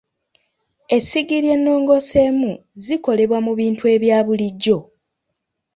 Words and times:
Essigiri 0.95 1.47
enongooseemu 1.55 2.51
zikolebwa 2.83 3.37
mu 3.45 3.51
bintu 3.59 3.83
ebya 3.93 4.19
bulijjo. 4.25 4.77